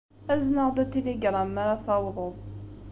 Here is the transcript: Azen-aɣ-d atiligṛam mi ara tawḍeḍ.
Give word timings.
Azen-aɣ-d 0.33 0.77
atiligṛam 0.83 1.49
mi 1.53 1.59
ara 1.61 1.75
tawḍeḍ. 1.85 2.35